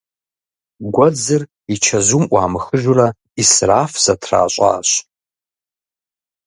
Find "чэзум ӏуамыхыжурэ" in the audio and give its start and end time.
1.85-3.07